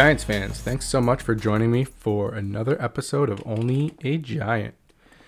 [0.00, 4.74] Giants fans, thanks so much for joining me for another episode of Only a Giant.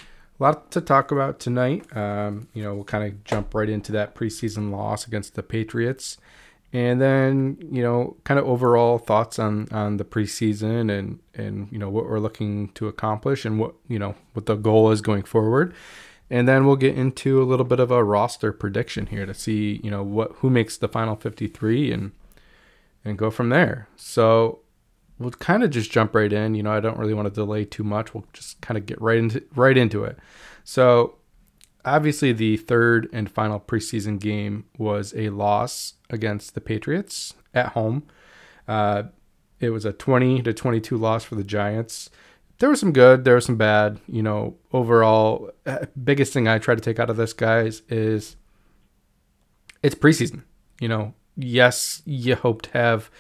[0.01, 1.95] A lot to talk about tonight.
[1.95, 6.17] Um, you know, we'll kind of jump right into that preseason loss against the Patriots,
[6.73, 11.79] and then you know, kind of overall thoughts on on the preseason and and you
[11.79, 15.25] know what we're looking to accomplish and what you know what the goal is going
[15.25, 15.75] forward.
[16.31, 19.83] And then we'll get into a little bit of a roster prediction here to see,
[19.85, 22.13] you know, what who makes the final 53 and
[23.05, 23.87] and go from there.
[23.97, 24.62] So
[25.23, 26.55] we'll kind of just jump right in.
[26.55, 28.15] You know, I don't really want to delay too much.
[28.15, 30.19] We'll just kind of get right into right into it.
[30.65, 31.17] So
[31.85, 38.05] obviously the third and final preseason game was a loss against the Patriots at home.
[38.69, 39.05] Uh,
[39.61, 42.11] it was a 20 to 22 loss for the Giants.
[42.59, 44.01] There was some good, there was some bad.
[44.07, 48.37] You know, overall, uh, biggest thing I try to take out of this, guys, is
[49.83, 50.45] it's preseason.
[50.81, 53.11] You know, yes, you hope to have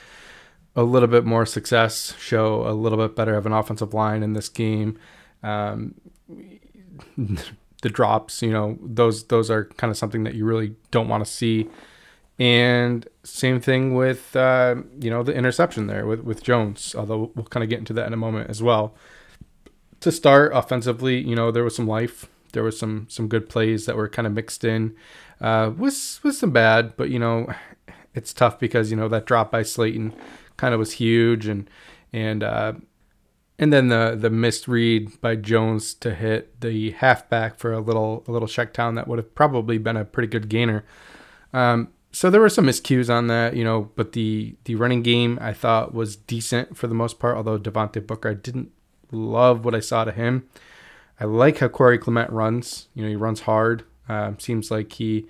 [0.74, 4.32] a little bit more success, show a little bit better of an offensive line in
[4.32, 4.98] this game.
[5.42, 5.94] Um,
[7.82, 11.24] the drops, you know, those those are kind of something that you really don't want
[11.24, 11.68] to see.
[12.38, 16.94] And same thing with uh, you know the interception there with with Jones.
[16.96, 18.94] Although we'll kind of get into that in a moment as well.
[20.00, 22.28] To start offensively, you know there was some life.
[22.52, 24.94] There was some some good plays that were kind of mixed in,
[25.40, 26.96] uh, with with some bad.
[26.96, 27.52] But you know,
[28.14, 30.14] it's tough because you know that drop by Slayton
[30.56, 31.68] kind of was huge, and
[32.12, 32.72] and uh,
[33.58, 38.24] and then the the missed read by Jones to hit the halfback for a little
[38.26, 40.84] a little check down that would have probably been a pretty good gainer.
[41.52, 45.38] Um, so there were some miscues on that, you know, but the the running game
[45.40, 47.36] I thought was decent for the most part.
[47.36, 48.70] Although Devontae Booker, I didn't
[49.10, 50.48] love what I saw to him.
[51.18, 52.88] I like how Corey Clement runs.
[52.94, 53.84] You know, he runs hard.
[54.08, 55.26] Um, seems like he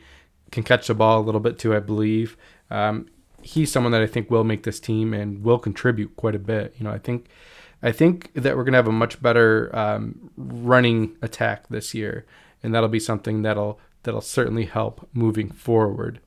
[0.50, 1.74] can catch the ball a little bit too.
[1.74, 2.36] I believe.
[2.70, 3.06] Um,
[3.42, 6.74] he's someone that I think will make this team and will contribute quite a bit.
[6.78, 7.28] You know, I think
[7.82, 12.24] I think that we're gonna have a much better um, running attack this year,
[12.62, 16.20] and that'll be something that'll that'll certainly help moving forward.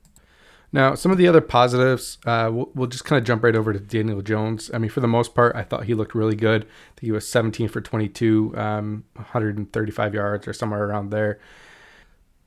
[0.72, 3.72] Now, some of the other positives, uh, we'll, we'll, just kind of jump right over
[3.72, 4.70] to Daniel Jones.
[4.74, 6.64] I mean, for the most part, I thought he looked really good.
[6.64, 11.38] I think he was 17 for 22, um, 135 yards or somewhere around there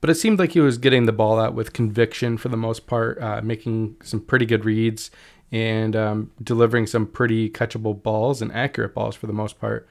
[0.01, 2.87] but it seemed like he was getting the ball out with conviction for the most
[2.87, 5.11] part, uh, making some pretty good reads
[5.51, 9.87] and um, delivering some pretty catchable balls and accurate balls for the most part.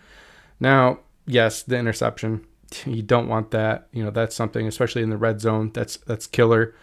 [0.60, 2.46] Now, yes, the interception,
[2.86, 3.88] you don't want that.
[3.92, 6.74] You know, that's something, especially in the red zone, that's that's killer.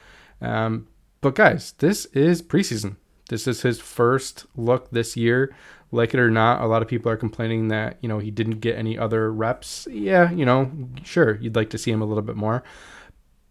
[0.42, 0.88] Um,
[1.22, 2.98] but guys, this is preseason.
[3.30, 5.56] This is his first look this year.
[5.92, 8.60] Like it or not, a lot of people are complaining that you know he didn't
[8.60, 9.88] get any other reps.
[9.90, 10.72] Yeah, you know,
[11.04, 12.64] sure, you'd like to see him a little bit more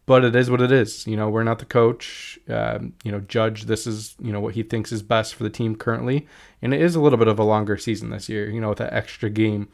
[0.07, 1.07] but it is what it is.
[1.07, 2.39] You know, we're not the coach.
[2.49, 5.51] Um, you know, judge this is you know what he thinks is best for the
[5.51, 6.27] team currently,
[6.63, 8.51] and it is a little bit of a longer season this year.
[8.51, 9.69] You know, with that extra game,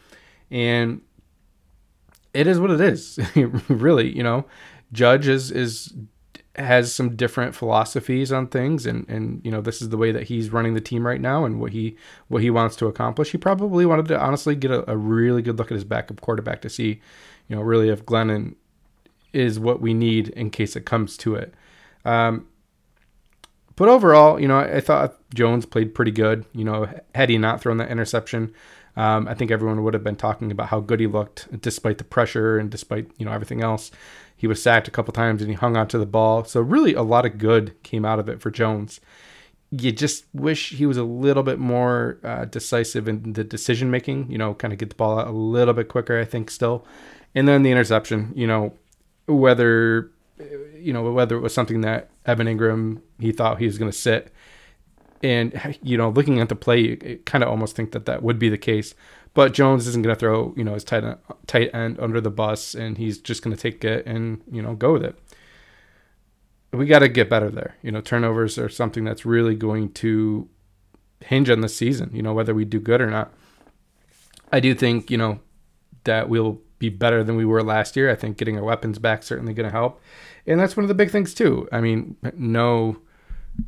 [0.50, 1.00] and
[2.32, 3.18] it is what it is.
[3.68, 4.44] really, you know,
[4.92, 5.92] Judge is is
[6.56, 10.24] has some different philosophies on things and and you know this is the way that
[10.24, 11.96] he's running the team right now and what he
[12.26, 15.56] what he wants to accomplish he probably wanted to honestly get a, a really good
[15.56, 17.00] look at his backup quarterback to see
[17.46, 18.56] you know really if glennon
[19.32, 21.54] is what we need in case it comes to it.
[22.04, 22.46] Um,
[23.76, 26.44] but overall, you know, I, I, thought Jones played pretty good.
[26.52, 28.52] You know, had he not thrown that interception,
[28.96, 32.04] um, I think everyone would have been talking about how good he looked despite the
[32.04, 33.90] pressure and despite, you know, everything else.
[34.36, 36.44] He was sacked a couple times and he hung onto the ball.
[36.44, 39.00] So really a lot of good came out of it for Jones.
[39.70, 44.30] You just wish he was a little bit more uh, decisive in the decision making,
[44.30, 46.84] you know, kind of get the ball out a little bit quicker, I think, still.
[47.34, 48.74] And then the interception, you know,
[49.34, 50.10] whether
[50.78, 53.96] you know whether it was something that Evan Engram he thought he was going to
[53.96, 54.32] sit,
[55.22, 58.48] and you know looking at the play, kind of almost think that that would be
[58.48, 58.94] the case.
[59.32, 62.30] But Jones isn't going to throw you know his tight end, tight end under the
[62.30, 65.18] bus, and he's just going to take it and you know go with it.
[66.72, 67.76] We got to get better there.
[67.82, 70.48] You know, turnovers are something that's really going to
[71.20, 72.10] hinge on the season.
[72.12, 73.32] You know, whether we do good or not.
[74.52, 75.40] I do think you know
[76.04, 78.10] that we'll be better than we were last year.
[78.10, 80.00] I think getting our weapons back certainly going to help,
[80.46, 81.68] and that's one of the big things too.
[81.70, 82.96] I mean, no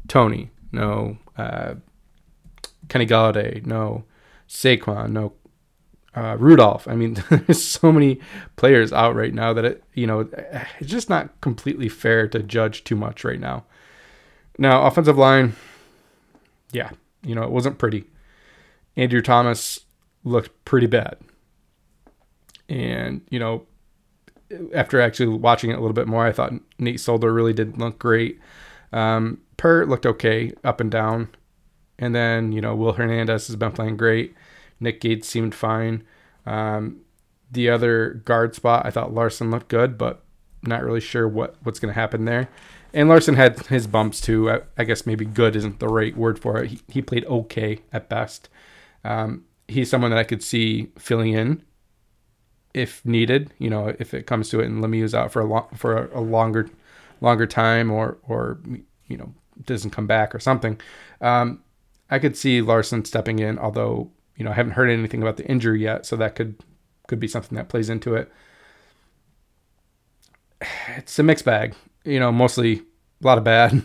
[0.08, 1.74] Toney, no uh,
[2.88, 4.02] Kenny Golladay, no
[4.48, 5.34] Saquon, no
[6.14, 6.88] uh, Rudolph.
[6.88, 8.18] I mean, there's so many
[8.56, 10.28] players out right now that it, you know,
[10.80, 13.64] it's just not completely fair to judge too much right now.
[14.58, 15.54] Now, offensive line,
[16.72, 16.90] yeah,
[17.22, 18.04] you know, it wasn't pretty.
[18.96, 19.80] Andrew Thomas
[20.24, 21.16] looked pretty bad.
[22.72, 23.66] And, you know,
[24.72, 27.98] after actually watching it a little bit more, I thought Nate Solder really did look
[27.98, 28.40] great.
[28.94, 31.28] Um, Peart looked okay up and down.
[31.98, 34.34] And then, you know, Will Hernandez has been playing great.
[34.80, 36.02] Nick Gates seemed fine.
[36.46, 37.02] Um,
[37.50, 40.24] the other guard spot, I thought Larsen looked good, but
[40.62, 42.48] not really sure what, what's going to happen there.
[42.94, 44.50] And Larsen had his bumps too.
[44.50, 46.70] I, I, guess maybe good isn't the right word for it.
[46.70, 48.48] He, he played okay at best.
[49.04, 51.62] Um, he's someone that I could see filling in
[52.74, 53.52] if needed.
[53.58, 56.18] You know, if it comes to it, and Lemieux's out for a long, for a,
[56.18, 56.68] a longer
[57.20, 58.58] longer time, or or
[59.06, 59.34] you know
[59.64, 60.80] doesn't come back or something.
[61.20, 61.62] Um,
[62.10, 65.46] I could see Larsen stepping in, although you know I haven't heard anything about the
[65.46, 66.62] injury yet, so that could
[67.06, 68.30] could be something that plays into it.
[70.96, 72.82] It's a mixed bag, you know, mostly
[73.22, 73.82] a lot of bad,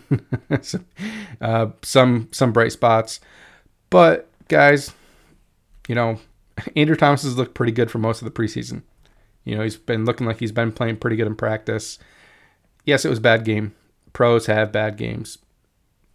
[1.42, 3.20] uh, some some bright spots,
[3.90, 4.94] but guys,
[5.88, 6.20] you know,
[6.76, 8.84] Andrew Thomas has looked pretty good for most of the preseason.
[9.44, 12.00] You know, he's been looking like he's been playing pretty good in practice.
[12.86, 13.74] Yes, it was bad game.
[14.14, 15.38] Pros have bad games.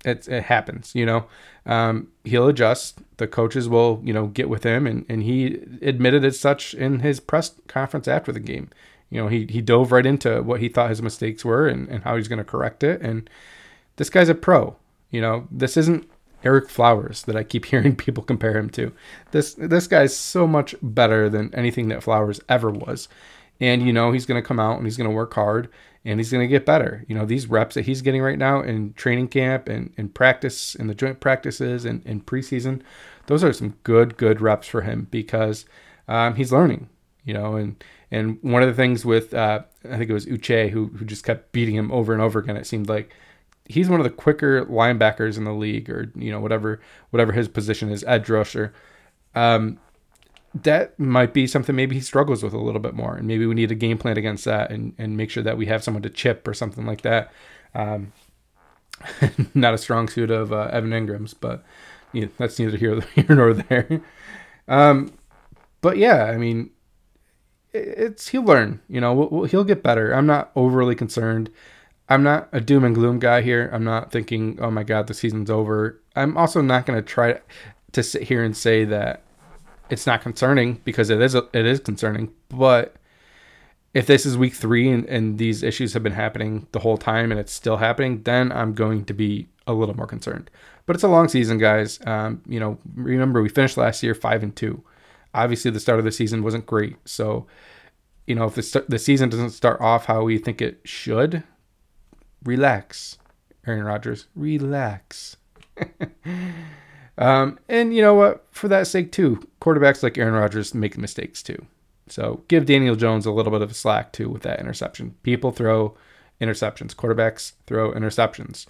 [0.05, 1.27] It, it happens, you know.
[1.65, 2.99] Um, he'll adjust.
[3.19, 7.01] The coaches will, you know, get with him, and, and he admitted as such in
[7.01, 8.69] his press conference after the game.
[9.11, 12.03] You know, he, he dove right into what he thought his mistakes were and, and
[12.03, 13.01] how he's going to correct it.
[13.01, 13.29] And
[13.97, 14.77] this guy's a pro.
[15.11, 16.09] You know, this isn't
[16.45, 18.93] Ereck Flowers that I keep hearing people compare him to.
[19.31, 23.09] This this guy's so much better than anything that Flowers ever was.
[23.61, 25.69] And you know, he's going to come out and he's going to work hard
[26.05, 27.05] and he's going to get better.
[27.09, 30.75] You know, these reps that he's getting right now in training camp and in practice,
[30.75, 32.83] in the joint practices and in preseason,
[33.27, 35.65] those are some good, good reps for him because
[36.09, 36.89] um, he's learning,
[37.25, 40.71] you know, and, and one of the things with, uh, I think it was Uche
[40.71, 42.57] who, who just kept beating him over and over again.
[42.57, 43.15] It seemed like
[43.73, 46.81] he's one of the quicker linebackers in the league or, you know, whatever,
[47.11, 48.73] whatever his position is, edge rusher.
[49.35, 49.79] Um,
[50.55, 53.55] that might be something maybe he struggles with a little bit more, and maybe we
[53.55, 56.11] need a game plan against that, and and make sure that we have someone to
[56.11, 57.33] chip or something like that.
[57.75, 58.13] Um,
[59.55, 61.65] not a strong suit of uh, Evan Engram's, but
[62.13, 64.03] you know, that's neither here, nor there.
[64.69, 65.13] Um,
[65.81, 66.71] but yeah, I mean,
[67.73, 68.81] it's he'll learn.
[68.89, 70.13] You know, we'll, we'll, he'll get better.
[70.13, 71.51] I'm not overly concerned.
[72.09, 73.71] I'm not a doom and gloom guy here.
[73.73, 76.01] I'm not thinking, oh my god, the season's over.
[76.15, 77.41] I'm also not going to try
[77.93, 79.23] to sit here and say that
[79.89, 82.33] it's not concerning because it is it is concerning.
[82.49, 82.97] But
[83.95, 87.31] if this is week three and, and these issues have been happening the whole time
[87.31, 90.51] and it's still happening, then I'm going to be a little more concerned.
[90.87, 92.01] But it's a long season, guys.
[92.07, 94.83] Um, you know, remember we finished last year five and two.
[95.35, 96.97] Obviously, the start of the season wasn't great.
[97.05, 97.47] So,
[98.27, 101.43] you know, if the st- the season doesn't start off how we think it should,
[102.45, 103.19] relax,
[103.67, 105.37] Aaron Rodgers, relax.
[107.19, 108.47] Um, and you know what?
[108.51, 111.67] For that sake, too, quarterbacks like Aaron Rodgers make mistakes too.
[112.09, 115.15] So give Daniel Jones a little bit of a slack too with that interception.
[115.23, 115.97] People throw
[116.41, 116.95] interceptions.
[116.95, 118.67] Quarterbacks throw interceptions.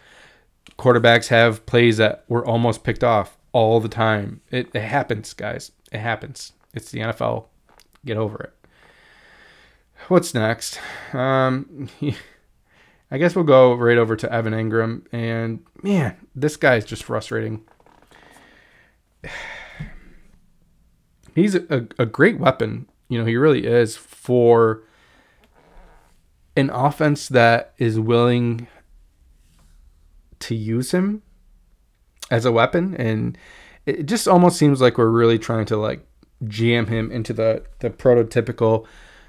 [0.78, 4.40] Quarterbacks have plays that were almost picked off all the time.
[4.50, 5.72] It, it happens, guys.
[5.90, 6.52] It happens.
[6.74, 7.46] It's the NFL.
[8.04, 8.52] Get over it.
[10.08, 10.80] What's next?
[11.12, 11.88] Um,
[13.12, 15.06] I guess we'll go right over to Evan Engram.
[15.12, 17.62] And man, this guy is just frustrating.
[21.34, 22.88] he's a, a great weapon.
[23.08, 24.82] You know, he really is for
[26.56, 28.66] an offense that is willing
[30.40, 31.22] to use him
[32.30, 33.36] as a weapon and
[33.86, 36.06] it just almost seems like we're really trying to like
[36.48, 38.86] jam him into the the prototypical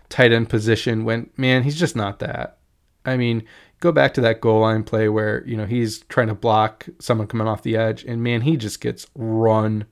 [0.09, 2.57] tight end position when man he's just not that
[3.05, 3.43] i mean
[3.83, 7.27] go back to that goal line play where you know he's trying to block someone
[7.27, 9.85] coming off the edge and man he just gets run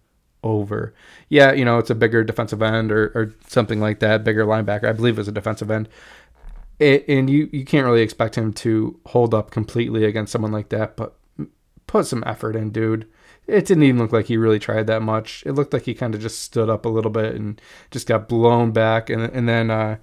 [0.43, 0.93] over.
[1.29, 4.85] Yeah, you know, it's a bigger defensive end or, or something like that, bigger linebacker.
[4.85, 5.89] I believe it was a defensive end.
[6.79, 10.69] It, and you, you can't really expect him to hold up completely against someone like
[10.69, 11.15] that, but
[11.85, 13.07] put some effort in, dude.
[13.45, 15.43] It didn't even look like he really tried that much.
[15.45, 18.29] It looked like he kind of just stood up a little bit and just got
[18.29, 19.09] blown back.
[19.09, 19.97] And, and then, uh,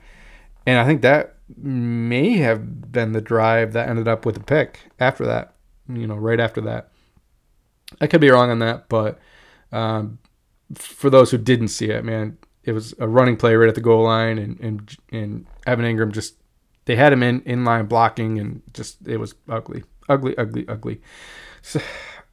[0.67, 4.81] and I think that may have been the drive that ended up with a pick
[4.99, 5.55] after that,
[5.89, 6.91] you know, right after that.
[8.01, 9.19] I could be wrong on that, but
[9.73, 10.19] um,
[10.75, 13.81] for those who didn't see it, man, it was a running play right at the
[13.81, 16.35] goal line, and and and Evan Engram just
[16.85, 21.01] they had him in in line blocking, and just it was ugly, ugly, ugly, ugly.
[21.63, 21.81] So,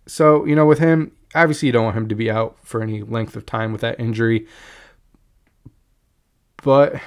[0.06, 3.02] so you know, with him, obviously you don't want him to be out for any
[3.02, 4.48] length of time with that injury,
[6.64, 7.00] but.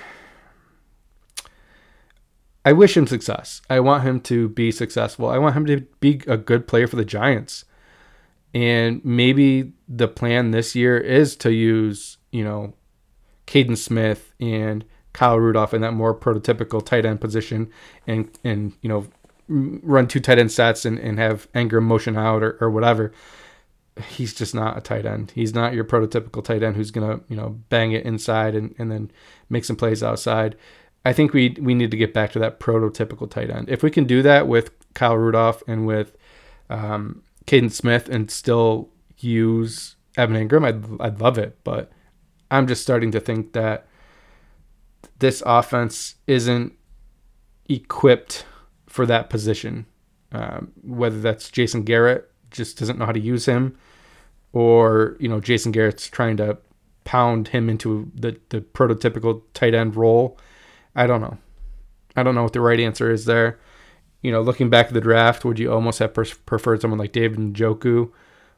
[2.69, 3.63] I wish him success.
[3.71, 5.31] I want him to be successful.
[5.31, 7.65] I want him to be a good player for the Giants.
[8.53, 12.75] And maybe the plan this year is to use, you know,
[13.47, 14.85] Kaden Smith and
[15.15, 17.71] Kyle Rudolph in that more prototypical tight end position
[18.07, 19.07] and, and you know,
[19.49, 23.15] run two tight end sets and, and have Engram motion out or, or whatever.
[24.11, 25.33] he's just not a tight end.
[25.35, 28.93] He's not your prototypical tight end who's gonna you know bang it inside and, and
[28.93, 29.11] then
[29.49, 30.55] make some plays outside.
[31.05, 33.69] I think we we need to get back to that prototypical tight end.
[33.69, 36.17] If we can do that with Kyle Rudolph and with
[36.69, 41.59] um, Kaden Smith and still use Evan Engram, I'd I'd love it.
[41.65, 41.91] But
[42.51, 43.87] I'm just starting to think that
[45.19, 46.73] this offense isn't
[47.69, 48.45] equipped
[48.87, 49.87] for that position.
[50.33, 53.79] Um, whether that's Jason Garrett just doesn't know how to use him,
[54.53, 56.59] or you know Jason Garrett's trying to
[57.05, 60.39] pound him into the the prototypical tight end role.
[60.99, 61.39] I don't know.
[62.17, 63.61] I don't know what the right answer is there.
[64.21, 67.39] You know, looking back at the draft, would you almost have preferred someone like David
[67.39, 68.11] Njoku,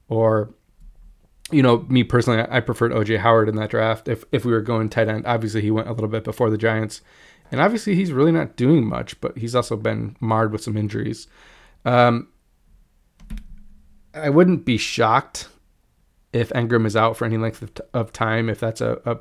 [0.09, 0.55] or
[1.51, 4.09] you know, me personally, I preferred OJ Howard in that draft.
[4.09, 6.57] If if we were going tight end, obviously he went a little bit before the
[6.57, 7.03] Giants,
[7.53, 11.29] and obviously he's really not doing much, but he's also been marred with some injuries.
[11.85, 12.29] Um,
[14.15, 15.49] I wouldn't be shocked
[16.33, 18.49] if Engram is out for any length of, t- of time.
[18.49, 19.19] If that's a, a,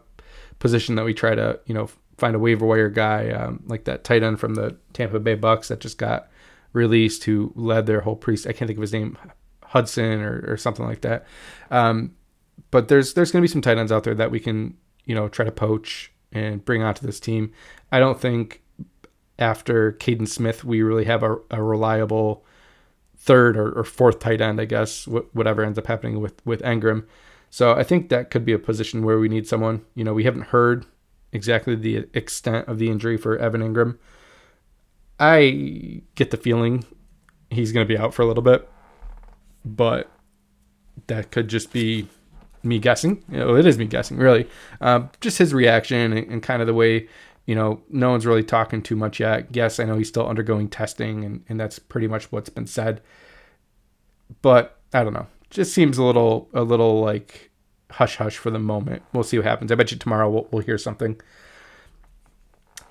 [0.59, 4.03] position that we try to, you know, find a waiver wire guy um, like that
[4.03, 6.29] tight end from the Tampa Bay Bucks that just got
[6.73, 8.35] released, who led their whole pre.
[8.35, 9.17] I can't think of his name,
[9.63, 11.25] Hudson or, or something like that.
[11.71, 12.15] Um,
[12.71, 15.15] but there's there's going to be some tight ends out there that we can you
[15.15, 17.51] know try to poach and bring onto this team.
[17.91, 18.61] I don't think
[19.37, 22.45] after Kaden Smith we really have a, a reliable
[23.17, 26.61] third or, or, fourth tight end, I guess, wh- whatever ends up happening with with
[26.61, 27.05] Engram.
[27.49, 29.83] So I think that could be a position where we need someone.
[29.95, 30.85] You know, we haven't heard
[31.31, 33.97] exactly the extent of the injury for Evan Engram.
[35.19, 36.85] I get the feeling
[37.49, 38.69] he's going to be out for a little bit,
[39.65, 40.09] but
[41.07, 42.07] that could just be
[42.63, 43.23] me guessing.
[43.29, 44.47] You know, it is me guessing, really.
[44.81, 47.07] Uh, just his reaction and, and, kind of the way,
[47.45, 49.47] you know, no one's really talking too much yet.
[49.51, 53.01] Yes, I know he's still undergoing testing, and, and that's pretty much what's been said.
[54.41, 55.27] But I don't know.
[55.49, 57.48] Just seems a little, a little like
[57.91, 59.03] hush hush for the moment.
[59.13, 59.71] We'll see what happens.
[59.71, 61.19] I bet you tomorrow we'll, we'll hear something.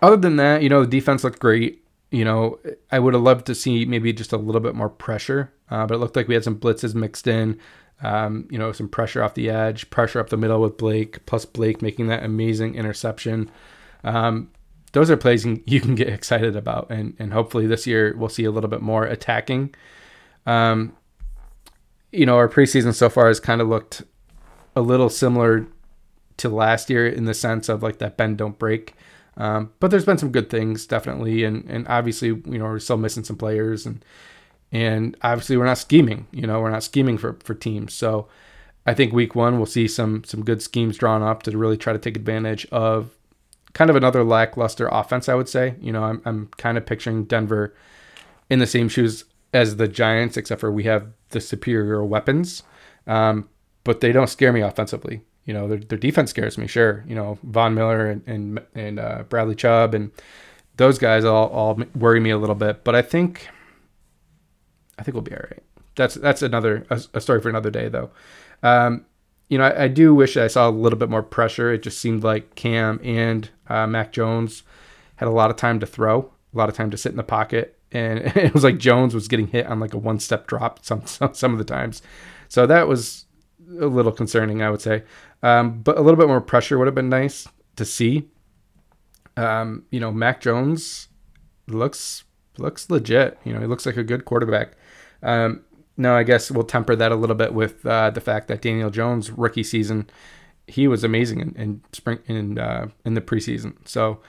[0.00, 1.85] Other than that, you know, the defense looked great.
[2.11, 2.59] You know,
[2.90, 5.95] I would have loved to see maybe just a little bit more pressure, uh, but
[5.95, 7.59] it looked like we had some blitzes mixed in.
[8.00, 11.45] Um, you know, some pressure off the edge, pressure up the middle with Blake, plus
[11.45, 13.50] Blake making that amazing interception.
[14.05, 14.52] Um,
[14.93, 18.45] those are plays you can get excited about, and and hopefully this year we'll see
[18.45, 19.75] a little bit more attacking.
[20.47, 20.97] Um,
[22.12, 24.02] you know, our preseason so far has kind of looked
[24.77, 25.67] a little similar
[26.39, 28.95] to last year in the sense of like that bend don't break.
[29.37, 32.97] Um, but there's been some good things definitely, and and obviously you know we're still
[32.97, 34.05] missing some players and
[34.71, 36.27] and obviously, we're not scheming.
[36.31, 37.95] You know, we're not scheming for, for teams.
[37.95, 38.29] So
[38.87, 41.93] I think week one, we'll see some some good schemes drawn up to really try
[41.93, 43.11] to take advantage of
[43.73, 45.75] kind of another lackluster offense, I would say.
[45.81, 47.75] You know, I'm, I'm kind of picturing Denver
[48.51, 52.63] in the same shoes as the Giants, except for we have the superior weapons.
[53.07, 53.49] Um,
[53.88, 55.23] but they don't scare me offensively.
[55.47, 57.02] You know, their, their defense scares me, sure.
[57.09, 60.11] You know, Von Miller and and, and uh, Bradley Chubb and
[60.76, 62.85] those guys all, all worry me a little bit.
[62.85, 63.49] But I think
[64.99, 65.62] I think we'll be all right.
[65.97, 68.11] That's that's another a, a story for another day, though.
[68.62, 69.07] Um,
[69.49, 71.73] you know, I, I, do wish I saw a little bit more pressure.
[71.73, 74.64] It just seemed like Cam and uh, Mac Jones
[75.16, 77.23] had a lot of time to throw, a lot of time to sit in the
[77.23, 81.07] pocket, and it was like Jones was getting hit on like a one-step drop some
[81.07, 82.02] some, some of the times.
[82.49, 83.25] So that was
[83.81, 85.03] a little concerning, I would say.
[85.43, 87.47] Um, but a little bit more pressure would have been nice
[87.77, 88.29] to see.
[89.37, 91.09] Um, you know, Mac Jones
[91.67, 92.25] looks
[92.57, 93.39] looks legit.
[93.45, 94.73] You know, he looks like a good quarterback.
[95.23, 95.63] Um,
[95.97, 98.91] no, I guess we'll temper that a little bit with uh, the fact that Daniel
[98.91, 100.09] Jones rookie season,
[100.67, 103.77] he was amazing in, in spring in uh, in the preseason.
[103.87, 104.21] So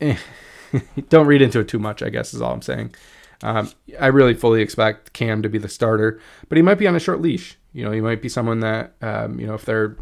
[0.00, 0.16] eh,
[1.08, 2.02] don't read into it too much.
[2.02, 2.94] I guess is all I'm saying.
[3.44, 3.70] Um,
[4.00, 7.00] I really fully expect Cam to be the starter, but he might be on a
[7.00, 7.58] short leash.
[7.72, 9.96] You know, he might be someone that um, you know if they're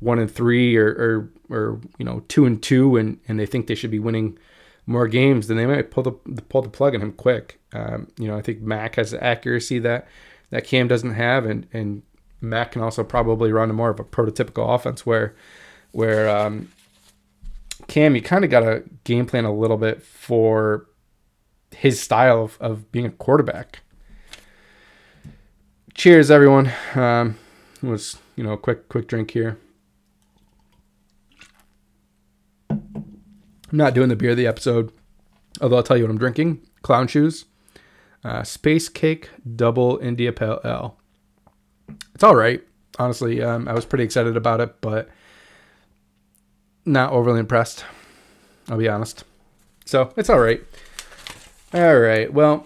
[0.00, 3.66] one and three or, or or you know two and two and and they think
[3.66, 4.38] they should be winning
[4.86, 6.12] more games, then they might pull the
[6.42, 7.60] pull the plug on him quick.
[7.72, 10.08] Um, you know, I think Mac has the accuracy that
[10.50, 12.02] that Cam doesn't have, and and
[12.40, 15.34] Mac can also probably run a more of a prototypical offense where
[15.92, 16.70] where um,
[17.88, 20.86] Cam, you kind of got to game plan a little bit for
[21.76, 23.80] his style of, of being a quarterback.
[25.94, 26.72] Cheers, everyone.
[26.94, 27.38] Um,
[27.82, 29.58] it was you know a quick quick drink here.
[32.70, 34.92] I'm not doing the beer of the episode,
[35.60, 36.62] although I'll tell you what I'm drinking.
[36.82, 37.44] Clown Shoes,
[38.24, 40.96] uh, Space Cake Double India Pale Ale.
[42.14, 42.62] It's all right,
[42.98, 43.42] honestly.
[43.42, 45.08] Um, I was pretty excited about it, but
[46.84, 47.84] not overly impressed.
[48.68, 49.24] I'll be honest.
[49.84, 50.62] So it's all right.
[51.74, 52.32] All right.
[52.32, 52.64] Well,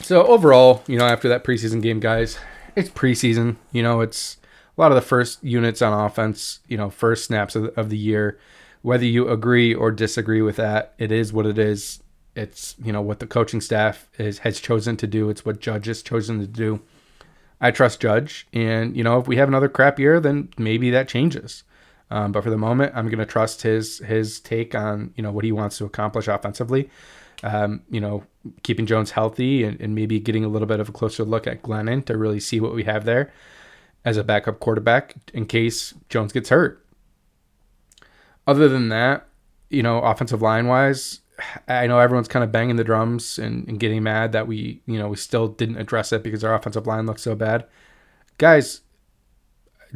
[0.00, 2.38] so overall, you know, after that preseason game, guys,
[2.74, 3.56] it's preseason.
[3.70, 4.38] You know, it's
[4.76, 6.60] a lot of the first units on offense.
[6.68, 8.38] You know, first snaps of, of the year.
[8.80, 12.02] Whether you agree or disagree with that, it is what it is.
[12.34, 15.28] It's you know what the coaching staff is has chosen to do.
[15.28, 16.80] It's what Judge has chosen to do.
[17.60, 21.08] I trust Judge, and you know if we have another crap year, then maybe that
[21.08, 21.64] changes.
[22.10, 25.32] Um, but for the moment, I'm going to trust his his take on you know
[25.32, 26.88] what he wants to accomplish offensively.
[27.42, 28.24] Um, you know,
[28.64, 31.62] keeping Jones healthy and, and, maybe getting a little bit of a closer look at
[31.62, 33.32] Glennon to really see what we have there
[34.04, 36.84] as a backup quarterback in case Jones gets hurt.
[38.46, 39.28] Other than that,
[39.70, 41.20] you know, offensive line wise,
[41.68, 44.98] I know everyone's kind of banging the drums and, and getting mad that we, you
[44.98, 47.66] know, we still didn't address it because our offensive line looks so bad.
[48.38, 48.80] Guys,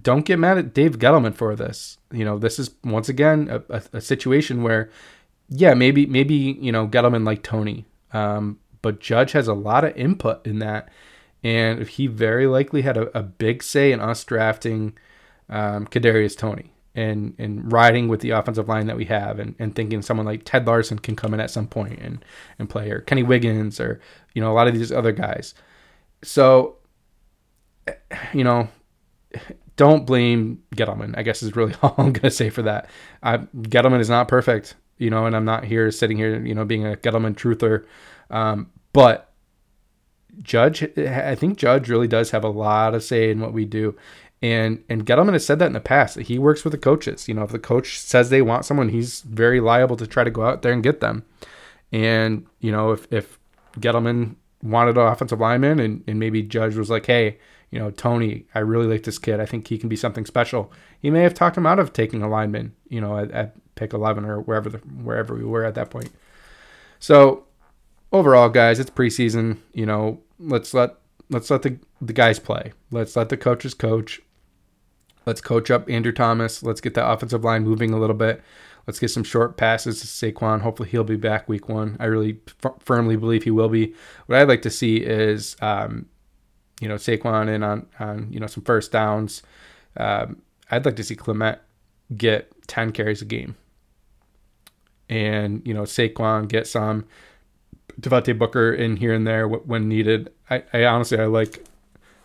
[0.00, 1.98] don't get mad at Dave Gettleman for this.
[2.12, 4.90] You know, this is once again a, a, a situation where,
[5.54, 9.96] yeah, maybe maybe you know Gettleman like Toney, um, but Judge has a lot of
[9.96, 10.88] input in that,
[11.42, 14.96] and he very likely had a, a big say in us drafting
[15.48, 19.74] um, Kadarius Toney and and riding with the offensive line that we have, and, and
[19.74, 22.24] thinking someone like Ted Larsen can come in at some point and
[22.58, 24.00] and play, or Kenny Wiggins, or
[24.34, 25.54] you know a lot of these other guys.
[26.22, 26.76] So,
[28.32, 28.68] you know,
[29.76, 31.16] don't blame Gettleman.
[31.16, 32.88] I guess is really all I'm gonna say for that.
[33.22, 36.64] I, Gettleman is not perfect, you know, and I'm not here sitting here, you know,
[36.64, 37.84] being a Gettleman truther.
[38.30, 39.32] Um, but
[40.42, 43.96] Judge, I think Judge really does have a lot of say in what we do.
[44.40, 47.28] And and Gettleman has said that in the past that he works with the coaches.
[47.28, 50.30] You know, if the coach says they want someone, he's very liable to try to
[50.30, 51.24] go out there and get them.
[51.92, 53.38] And you know, if if
[53.78, 57.38] Gettleman wanted an offensive lineman and, and maybe Judge was like, hey,
[57.70, 59.40] you know, Toney, I really like this kid.
[59.40, 60.70] I think he can be something special.
[61.00, 63.92] He may have talked him out of taking a lineman, you know, at, at pick
[63.92, 66.10] 11 or wherever the, wherever we were at that point.
[66.98, 67.44] So
[68.12, 69.58] overall, guys, it's preseason.
[69.72, 70.96] You know, let's let
[71.30, 72.72] let's let the the guys play.
[72.90, 74.20] Let's let the coaches coach.
[75.26, 76.62] Let's coach up Andrew Thomas.
[76.62, 78.42] Let's get the offensive line moving a little bit.
[78.86, 80.60] Let's get some short passes to Saquon.
[80.60, 81.96] Hopefully, he'll be back week one.
[82.00, 83.94] I really f- firmly believe he will be.
[84.26, 86.06] What I'd like to see is um,
[86.80, 89.42] you know Saquon in on on you know some first downs.
[89.96, 91.58] Um, I'd like to see Clement
[92.16, 93.56] get ten carries a game,
[95.12, 97.04] and you know Saquon get some.
[98.00, 100.32] Devontae Booker in here and there when needed.
[100.48, 101.64] I, I honestly I like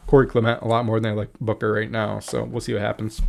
[0.07, 2.19] Corey Clement a lot more than I like Booker right now.
[2.19, 3.21] So we'll see what happens.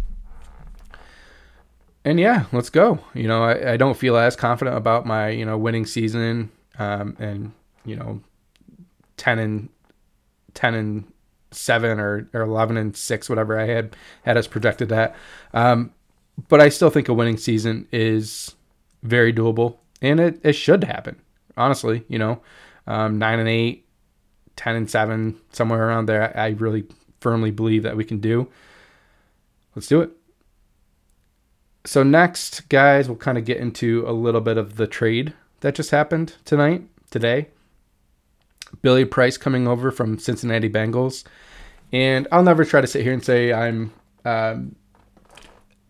[2.05, 3.01] And yeah, let's go.
[3.13, 7.17] You know, I, I don't feel as confident about my, you know, winning season um,
[7.19, 7.53] and,
[7.85, 8.21] you know,
[9.17, 9.69] 10 and
[10.55, 11.13] 10 and
[11.51, 15.15] seven or, or 11 and six, whatever I had had us projected at.
[15.53, 15.93] Um,
[16.49, 18.55] but I still think a winning season is
[19.03, 21.21] very doable and it, it should happen.
[21.57, 22.41] Honestly, you know,
[22.87, 23.87] um, nine and eight,
[24.57, 26.37] 10 and seven, somewhere around there.
[26.37, 26.85] I really
[27.21, 28.49] firmly believe that we can do.
[29.75, 30.11] Let's do it.
[31.85, 35.75] So next, guys, we'll kind of get into a little bit of the trade that
[35.75, 37.49] just happened tonight, today.
[38.83, 41.25] Billy Price coming over from Cincinnati Bengals.
[41.93, 43.93] And I'll never try to sit here and say I'm
[44.25, 44.77] um,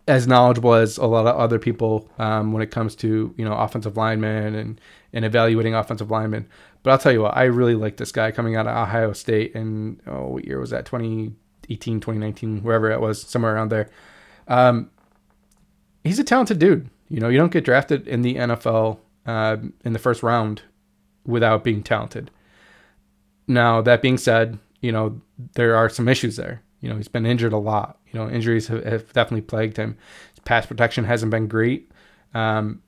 [0.09, 3.53] as knowledgeable as a lot of other people um, when it comes to you know
[3.53, 4.81] offensive linemen and
[5.13, 6.47] and evaluating offensive linemen.
[6.81, 9.53] But I'll tell you what, I really like this guy coming out of Ohio State.
[9.55, 10.85] And oh, what year was that?
[10.85, 13.89] 2018, 2019, wherever it was, somewhere around there.
[14.47, 14.89] Um,
[16.03, 16.89] he's a talented dude.
[17.09, 20.63] You know, you don't get drafted in the NFL uh, in the first round
[21.25, 22.31] without being talented.
[23.47, 25.21] Now, that being said, you know,
[25.53, 26.61] there are some issues there.
[26.81, 27.99] You know, he's been injured a lot.
[28.11, 29.97] You know, injuries have, have definitely plagued him.
[30.31, 31.91] His pass protection hasn't been great.
[32.33, 32.81] Um,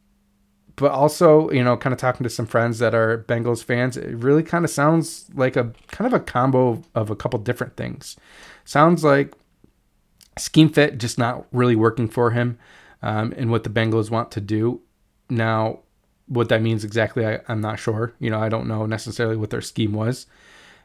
[0.76, 4.16] but also, you know, kind of talking to some friends that are Bengals fans, it
[4.16, 8.16] really kind of sounds like a kind of a combo of a couple different things.
[8.66, 9.34] Sounds like
[10.38, 12.58] scheme fit just not really working for him
[13.02, 14.82] um, and what the Bengals want to do.
[15.30, 15.80] Now,
[16.28, 18.14] what that means exactly, I, am not sure.
[18.20, 20.28] You know, I don't know necessarily what their scheme was.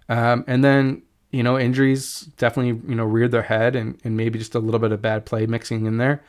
[0.09, 4.39] Um, and then, you know, injuries definitely, you know, reared their head and, and maybe
[4.39, 6.23] just a little bit of bad play mixing in there.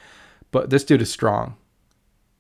[0.52, 1.56] But this dude is strong.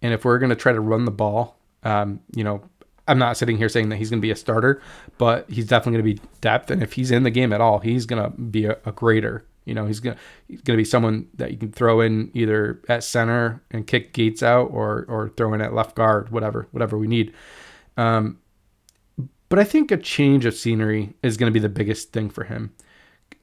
[0.01, 2.63] And if we're going to try to run the ball, um, you know,
[3.07, 4.81] I'm not sitting here saying that he's going to be a starter,
[5.17, 6.71] but he's definitely going to be depth.
[6.71, 9.45] And if he's in the game at all, he's going to be a, a greater.
[9.67, 10.15] You know, he's gonna
[10.47, 14.41] he's gonna be someone that you can throw in either at center and kick Gates
[14.41, 17.33] out, or or throw in at left guard, whatever whatever we need.
[17.97, 18.39] Um,
[19.49, 22.43] but I think a change of scenery is going to be the biggest thing for
[22.45, 22.73] him.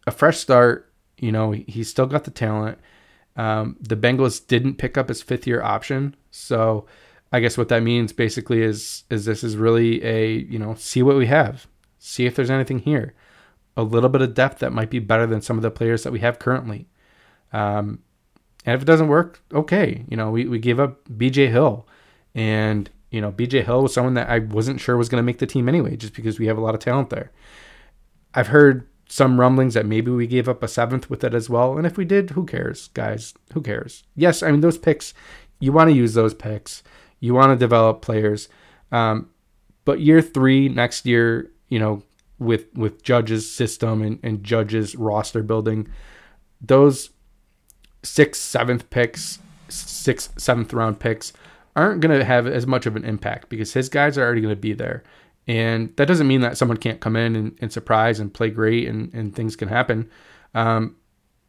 [0.06, 0.92] A fresh start.
[1.18, 2.78] You know, he's still got the talent.
[3.36, 6.86] Um, the Bengals didn't pick up his fifth year option, so
[7.32, 11.02] I guess what that means basically is is this is really a you know see
[11.02, 11.66] what we have,
[11.98, 13.14] see if there's anything here
[13.76, 16.12] a little bit of depth that might be better than some of the players that
[16.12, 16.86] we have currently.
[17.52, 18.00] Um,
[18.64, 20.04] and if it doesn't work, okay.
[20.08, 21.86] You know, we, we gave up BJ Hill.
[22.34, 25.38] And, you know, BJ Hill was someone that I wasn't sure was going to make
[25.38, 27.30] the team anyway, just because we have a lot of talent there.
[28.34, 31.78] I've heard some rumblings that maybe we gave up a seventh with it as well.
[31.78, 33.32] And if we did, who cares, guys?
[33.52, 34.02] Who cares?
[34.16, 35.14] Yes, I mean, those picks,
[35.60, 36.82] you want to use those picks.
[37.20, 38.48] You want to develop players.
[38.90, 39.30] Um,
[39.84, 42.02] but year three, next year, you know,
[42.40, 45.86] with with Judge's system and, and Judge's roster building,
[46.60, 47.10] those
[48.02, 51.32] sixth, seventh picks, sixth, seventh round picks
[51.76, 54.54] aren't going to have as much of an impact because his guys are already going
[54.54, 55.02] to be there.
[55.46, 58.88] And that doesn't mean that someone can't come in and, and surprise and play great
[58.88, 60.08] and, and things can happen.
[60.54, 60.96] Um,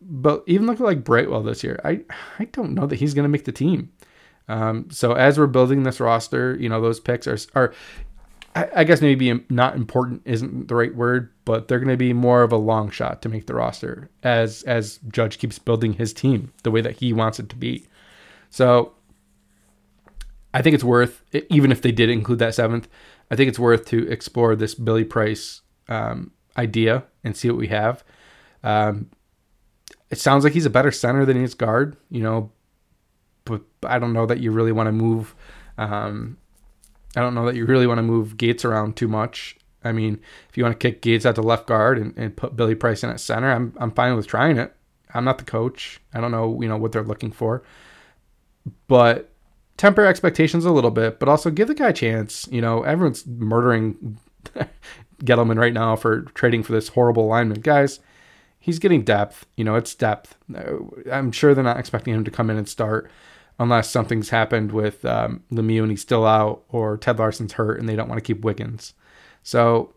[0.01, 2.01] but even looking like Brightwell this year, I,
[2.39, 3.91] I don't know that he's going to make the team.
[4.47, 7.73] Um, so as we're building this roster, you know, those picks are, are
[8.55, 12.13] I, I guess maybe not important isn't the right word, but they're going to be
[12.13, 16.13] more of a long shot to make the roster as as Judge keeps building his
[16.13, 17.87] team the way that he wants it to be.
[18.49, 18.93] So
[20.55, 22.87] I think it's worth, even if they did include that seventh,
[23.29, 27.67] I think it's worth to explore this Billy Price um, idea and see what we
[27.67, 28.05] have.
[28.63, 29.09] Um,
[30.09, 32.53] it sounds like he's a better center than he's guard, you know,
[33.43, 35.35] but I don't know that you really want to move.
[35.77, 36.37] Um,
[37.17, 39.57] I don't know that you really want to move Gates around too much.
[39.83, 42.55] I mean, if you want to kick Gates out to left guard and, and put
[42.55, 44.73] Billy Price in at center, I'm I'm fine with trying it.
[45.13, 45.99] I'm not the coach.
[46.13, 47.61] I don't know, you know, what they're looking for.
[48.87, 49.34] But
[49.77, 52.47] temper expectations a little bit, but also give the guy a chance.
[52.51, 54.17] You know, everyone's murdering
[55.23, 57.63] Gettleman right now for trading for this horrible alignment.
[57.63, 57.99] Guys,
[58.59, 59.45] he's getting depth.
[59.55, 60.35] You know, it's depth.
[61.11, 63.09] I'm sure they're not expecting him to come in and start
[63.59, 67.87] unless something's happened with um, Lemieux and he's still out or Ted Larsen's hurt and
[67.87, 68.93] they don't want to keep Wiggins.
[69.43, 69.93] So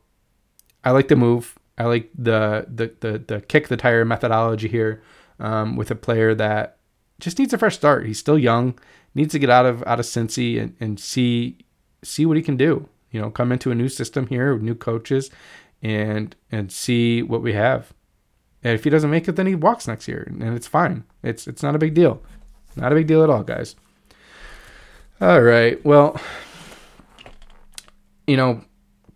[0.85, 1.59] I like the move.
[1.77, 5.03] I like the the the, the kick the tire methodology here
[5.41, 6.79] um, with a player that
[7.21, 8.07] just needs a fresh start.
[8.07, 8.79] He's still young,
[9.15, 11.59] needs to get out of out of Cincy and, and see
[12.03, 12.89] see what he can do.
[13.11, 15.31] You know, come into a new system here with new coaches
[15.83, 17.93] and and see what we have.
[18.63, 21.05] And if he doesn't make it, then he walks next year, and it's fine.
[21.23, 22.23] It's it's not a big deal.
[22.77, 23.77] Not a big deal at all, guys.
[25.21, 25.85] All right.
[25.85, 26.21] Well,
[28.27, 28.63] you know,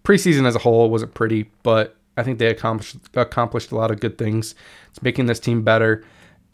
[0.05, 4.01] preseason as a whole wasn't pretty, but I think they accomplished accomplished a lot of
[4.01, 4.55] good things.
[4.91, 6.05] It's making this team better,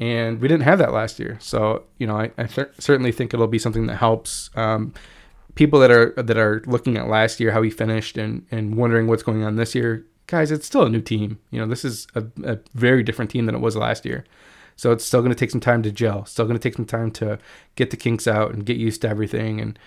[0.01, 1.39] and we didn't have that last year.
[1.41, 4.95] So you know, I, I th- certainly think it'll be something that helps um,
[5.55, 9.07] people that are that are looking at last year how he finished and and wondering
[9.07, 10.07] what's going on this year.
[10.27, 11.39] Guys, it's still a new team.
[11.51, 14.25] You know, this is a, a very different team than it was last year.
[14.77, 16.25] So it's still going to take some time to gel.
[16.27, 17.39] Still going to take some time to
[17.75, 19.79] get the kinks out and get used to everything and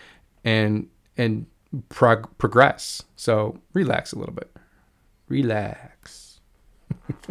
[0.43, 1.45] and and
[1.89, 3.03] prog- progress.
[3.15, 4.51] So relax a little bit.
[5.29, 6.39] Relax.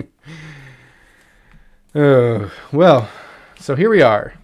[1.95, 3.09] oh, well,
[3.59, 4.35] so here we are.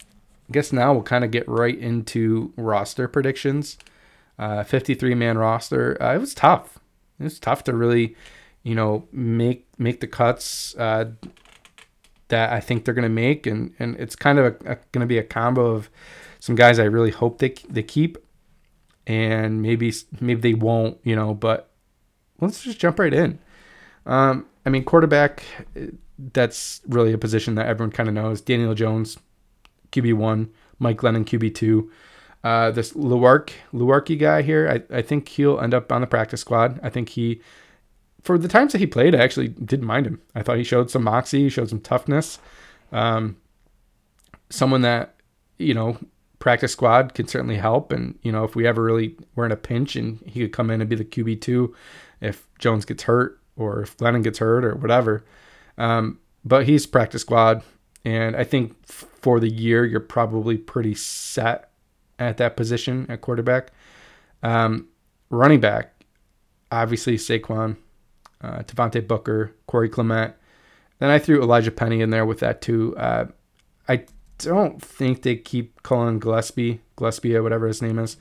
[0.00, 3.78] I guess now we'll kind of get right into roster predictions.
[4.38, 6.00] Uh, 53 man roster.
[6.02, 6.78] Uh, it was tough.
[7.18, 8.16] It was tough to really,
[8.62, 10.74] you know, make make the cuts.
[10.76, 11.12] Uh,
[12.28, 15.18] that I think they're going to make, and and it's kind of going to be
[15.18, 15.90] a combo of
[16.40, 18.18] some guys I really hope they they keep,
[19.06, 21.34] and maybe maybe they won't, you know.
[21.34, 21.70] But
[22.40, 23.38] let's just jump right in.
[24.06, 25.44] Um, I mean, quarterback,
[26.18, 28.40] that's really a position that everyone kind of knows.
[28.40, 29.18] Daniel Jones,
[29.92, 31.90] QB one, Mike Glennon, QB two.
[32.42, 36.42] Uh, this Luark Lewerke guy here, I, I think he'll end up on the practice
[36.42, 36.78] squad.
[36.82, 37.40] I think he
[38.22, 40.20] for the times that he played, I actually didn't mind him.
[40.34, 42.38] I thought he showed some moxie, he showed some toughness.
[42.92, 43.36] Um,
[44.50, 45.14] someone that
[45.58, 45.98] you know
[46.38, 49.56] practice squad can certainly help, and you know if we ever really were in a
[49.56, 51.74] pinch and he could come in and be the QB two
[52.20, 55.24] if Jones gets hurt or if Glennon gets hurt or whatever.
[55.78, 57.62] Um, but he's practice squad,
[58.04, 61.70] and I think for the year you're probably pretty set
[62.18, 63.72] at that position at quarterback.
[64.42, 64.88] Um,
[65.30, 66.04] running back,
[66.70, 67.76] obviously Saquon
[68.44, 70.34] uh, Devontae Booker, Corey Clement.
[70.98, 72.96] Then I threw Elijah Penny in there with that too.
[72.96, 73.26] Uh,
[73.88, 74.04] I
[74.38, 78.16] don't think they keep Cullen Gillespie, Gillespie, or whatever his name is.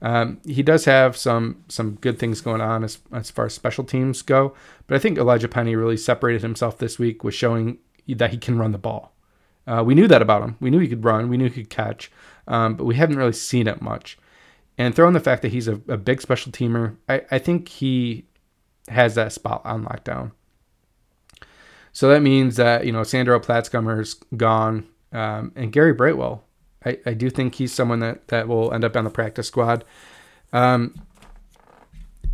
[0.00, 3.84] Um, he does have some some good things going on as, as far as special
[3.84, 4.54] teams go,
[4.86, 8.58] but I think Elijah Penny really separated himself this week with showing that he can
[8.58, 9.12] run the ball.
[9.66, 10.56] Uh, we knew that about him.
[10.60, 11.28] We knew he could run.
[11.28, 12.10] We knew he could catch,
[12.46, 14.18] um, but we haven't really seen it much.
[14.78, 17.68] And throw in the fact that he's a, a big special teamer, I, I think
[17.68, 18.26] he
[18.86, 20.30] has that spot on lockdown.
[21.92, 24.86] So that means that, you know, Sandro Platzgummer's gone.
[25.12, 26.44] Um, and Gary Brightwell,
[26.88, 29.84] I, I do think he's someone that, that will end up on the practice squad.
[30.52, 30.94] Um,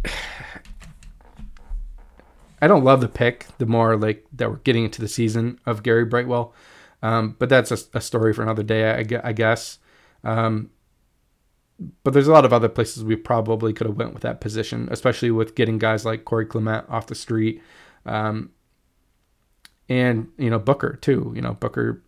[2.63, 3.47] I don't love the pick.
[3.59, 6.55] The more like that we're getting into the season of Gary Brightwell,
[7.03, 9.79] um, but that's a, a, story for another day, I, I guess.
[10.23, 10.71] Um,
[12.03, 14.89] but there's a lot of other places we probably could have went with that position,
[14.91, 17.61] especially with getting guys like Corey Clement off the street,
[18.07, 18.51] um,
[19.89, 21.33] and you know Booker too.
[21.35, 22.03] You know Booker,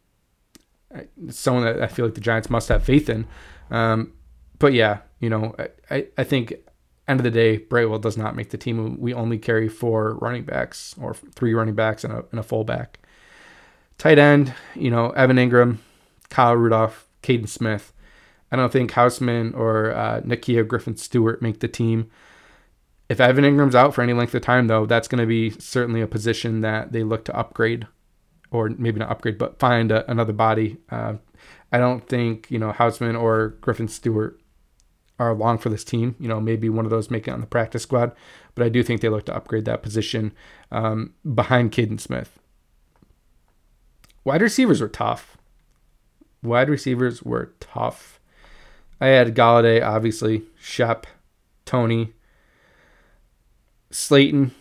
[1.30, 3.26] someone that I feel like the Giants must have faith in.
[3.70, 4.12] Um,
[4.58, 5.54] but yeah, you know
[5.90, 6.54] I, I think
[7.08, 8.98] end of the day Brightwell does not make the team.
[9.00, 12.98] We only carry four running backs or three running backs and a, and a fullback.
[13.98, 15.78] Tight end, you know Evan Engram,
[16.28, 17.92] Kyle Rudolph, Kaden Smith.
[18.50, 22.10] I don't think Hausmann or uh, Nakia Griffin Stewart make the team.
[23.08, 26.00] If Evan Engram's out for any length of time, though, that's going to be certainly
[26.00, 27.86] a position that they look to upgrade,
[28.50, 30.78] or maybe not upgrade, but find a, another body.
[30.90, 31.14] Uh,
[31.72, 34.40] I don't think you know Hausmann or Griffin Stewart
[35.18, 36.14] are long for this team.
[36.20, 38.12] You know, maybe one of those make it on the practice squad,
[38.54, 40.32] but I do think they look to upgrade that position
[40.70, 42.38] um, behind Kaden Smith.
[44.24, 45.38] Wide receivers were tough.
[46.42, 48.20] Wide receivers were tough.
[49.00, 51.06] I had Golladay, obviously, Shep,
[51.64, 52.12] Toney,
[53.90, 54.52] Slayton.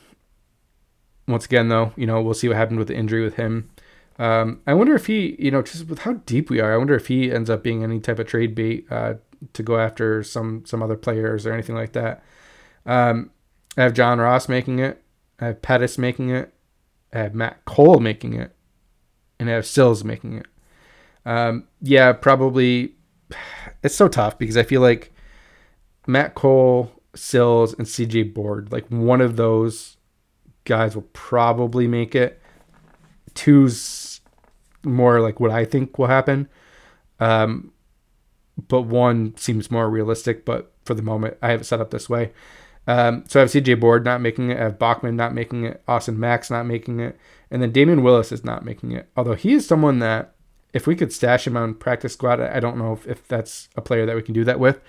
[1.27, 3.69] Once again, though, you know, we'll see what happened with the injury with him.
[4.17, 6.95] Um, I wonder if he, you know, just with how deep we are, I wonder
[6.95, 9.15] if he ends up being any type of trade bait uh,
[9.53, 12.23] to go after some some other players or anything like that.
[12.85, 13.31] Um,
[13.77, 15.03] I have John Ross making it.
[15.39, 16.53] I have Pettis making it.
[17.13, 18.55] I have Matt Cole making it,
[19.39, 20.47] and I have Sills making it.
[21.25, 22.93] Um, yeah, probably
[23.83, 25.11] it's so tough because I feel like
[26.07, 29.94] Matt Cole, Sills, and CJ Board, like one of those
[30.65, 32.41] guys will probably make it.
[33.33, 34.21] Two's
[34.83, 36.47] more like what I think will happen.
[37.19, 37.71] Um,
[38.67, 40.45] but one seems more realistic.
[40.45, 42.31] But for the moment, I have it set up this way.
[42.87, 45.81] Um, so I have CJ Board not making it, I have Bachman not making it,
[45.87, 47.17] Austin Mack not making it,
[47.49, 49.09] and then Damion Willis is not making it.
[49.17, 50.35] Although he is someone that
[50.71, 53.81] if we could stash him on practice squad, I don't know if, if that's a
[53.81, 54.81] player that we can do that with.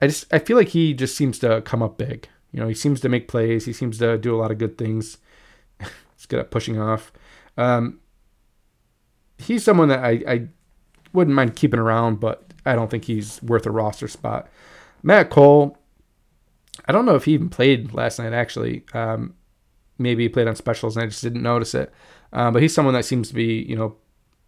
[0.00, 2.28] I just I feel like he just seems to come up big.
[2.52, 3.64] You know, he seems to make plays.
[3.66, 5.18] He seems to do a lot of good things.
[5.80, 7.12] he's good at pushing off.
[7.56, 8.00] Um,
[9.38, 10.48] he's someone that I, I
[11.12, 14.48] wouldn't mind keeping around, but I don't think he's worth a roster spot.
[15.02, 15.78] Matt Cole,
[16.86, 18.32] I don't know if he even played last night.
[18.32, 19.34] Actually, um,
[19.98, 21.92] maybe he played on specials and I just didn't notice it.
[22.32, 23.96] Um, but he's someone that seems to be, you know,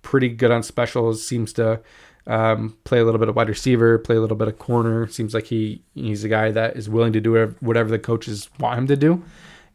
[0.03, 1.27] pretty good on specials.
[1.27, 1.81] Seems to
[2.27, 5.07] um, play a little bit of wide receiver, play a little bit of corner.
[5.09, 8.79] Seems like he he's a guy that is willing to do whatever the coaches want
[8.79, 9.23] him to do,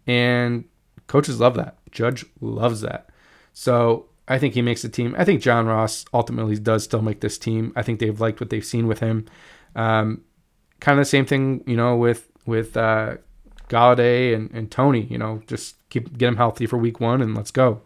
[0.08, 0.66] and
[1.08, 1.78] coaches love that.
[1.92, 3.10] Judge loves that.
[3.54, 5.16] So I think he makes the team.
[5.18, 7.74] I think John Ross ultimately does still make this team.
[7.76, 9.26] I think they've liked what they've seen with him.
[9.76, 10.24] Um,
[10.80, 13.18] kind of the same thing, you know, with with uh,
[13.70, 15.08] Golladay and, and Toney.
[15.10, 17.82] You know, just keep get him healthy for week one and let's go.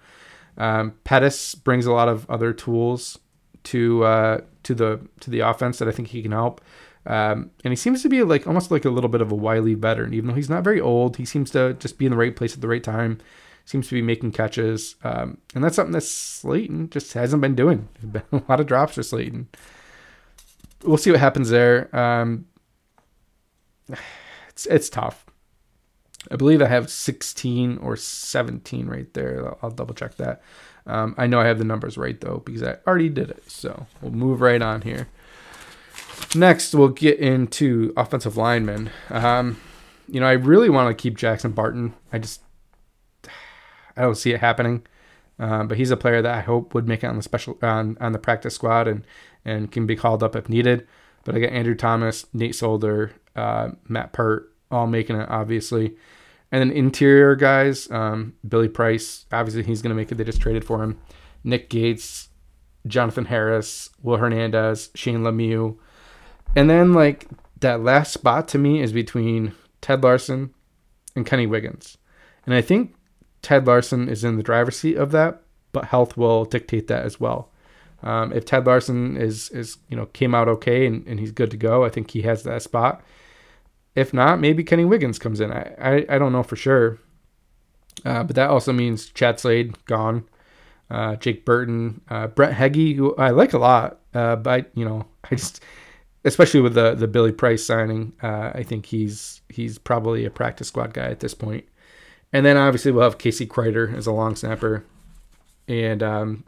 [0.58, 3.18] Um, Pettis brings a lot of other tools
[3.66, 6.62] to uh, to the to the offense that I think he can help.
[7.06, 9.74] Um, and he seems to be like almost like a little bit of a wily
[9.74, 11.18] veteran, even though he's not very old.
[11.18, 13.20] He seems to just be in the right place at the right time.
[13.66, 17.88] Seems to be making catches, um, and that's something that Slayton just hasn't been doing.
[18.02, 19.48] There's been a lot of drops for Slayton.
[20.84, 21.96] We'll see what happens there.
[21.96, 22.46] Um,
[24.50, 25.26] it's it's tough.
[26.32, 29.48] I believe I have 16 or 17 right there.
[29.48, 30.42] I'll, I'll double check that.
[30.90, 33.50] Um, I know I have the numbers right though because I already did it.
[33.50, 35.08] So we'll move right on here.
[36.36, 38.90] Next, we'll get into offensive linemen.
[39.10, 39.60] Um,
[40.08, 41.94] you know, I really want to keep Jackson Barton.
[42.12, 42.42] I just
[43.96, 44.86] I don't see it happening.
[45.38, 47.98] Um, but he's a player that I hope would make it on the special on,
[48.02, 49.06] on the practice squad and
[49.46, 50.88] and can be called up if needed.
[51.24, 55.96] But I got Andrew Thomas, Nate Solder, uh, Matt Peart, all making it obviously.
[56.52, 60.16] And then interior guys, um, Billy Price, obviously he's going to make it.
[60.16, 61.00] They just traded for him.
[61.44, 62.30] Nick Gates,
[62.88, 65.78] Jonathan Harris, Will Hernandez, Shane Lemieux.
[66.56, 67.28] And then like
[67.60, 70.54] that last spot to me is between Ted Larsen
[71.16, 71.98] and Kenny Wiggins.
[72.46, 72.96] And I think
[73.42, 77.20] Ted Larsen is in the driver's seat of that, but health will dictate that as
[77.20, 77.52] well.
[78.02, 81.52] Um, if Ted Larsen is is you know came out okay and, and he's good
[81.52, 83.04] to go, I think he has that spot.
[84.00, 85.52] If not, maybe Kenny Wiggins comes in.
[85.52, 87.00] I, I, I don't know for sure.
[88.06, 90.24] Uh, but that also means Chad Slade gone,
[90.90, 94.00] uh, Jake Burton, uh, Brett Heggie, who I like a lot.
[94.14, 95.62] Uh, but you know, I just,
[96.24, 100.70] especially with the the Billy Price signing, uh, I think he's he's probably a practice
[100.70, 101.66] squad guy at this point.
[102.32, 104.86] And then obviously we'll have Casey Kreiter as a long snapper,
[105.68, 106.46] and um,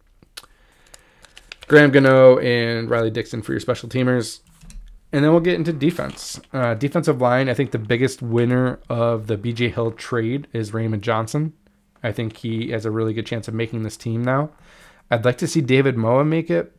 [1.67, 4.39] Graham Gano and Riley Dixon for your special teamers.
[5.13, 6.39] And then we'll get into defense.
[6.53, 11.03] Uh, defensive line, I think the biggest winner of the BJ Hill trade is Raymond
[11.03, 11.53] Johnson.
[12.01, 14.51] I think he has a really good chance of making this team now.
[15.09, 16.75] I'd like to see David Moa make it.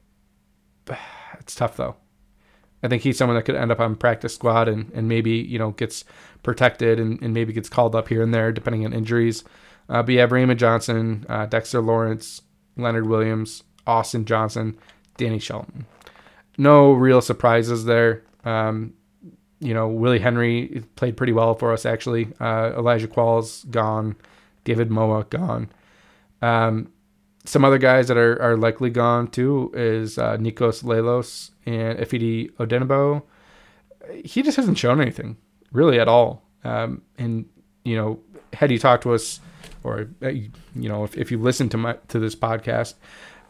[1.40, 1.96] It's tough though.
[2.84, 5.58] I think he's someone that could end up on practice squad and, and maybe, you
[5.58, 6.04] know, gets
[6.44, 9.42] protected and, and maybe gets called up here and there depending on injuries.
[9.88, 12.42] Uh, but have Raymond Johnson, uh, Dexter Lawrence,
[12.76, 14.78] Leonard Williams, Austin Johnson,
[15.16, 15.86] Danny Shelton.
[16.62, 18.22] No real surprises there.
[18.44, 18.94] Um,
[19.58, 22.28] you know, Willie Henry played pretty well for us actually.
[22.40, 24.14] Uh, Elijah Qualls gone,
[24.64, 25.68] David Moa gone.
[26.40, 26.92] Um,
[27.44, 32.52] some other guys that are, are likely gone too is uh, Nikos Lalos and Ifeadi
[32.52, 33.22] Odenigbo.
[34.24, 35.36] He just hasn't shown anything
[35.72, 36.44] really at all.
[36.62, 37.46] Um, and
[37.84, 38.20] you know,
[38.52, 39.40] had he talked to us,
[39.82, 42.94] or uh, you know, if, if you listen to my to this podcast,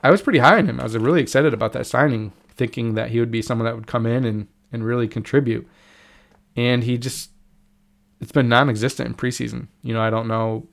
[0.02, 0.80] I was pretty high on him.
[0.80, 3.86] I was really excited about that signing, thinking that he would be someone that would
[3.86, 5.66] come in and and really contribute.
[6.56, 7.30] And he just
[8.20, 9.68] it's been non-existent in preseason.
[9.82, 10.66] You know, I don't know.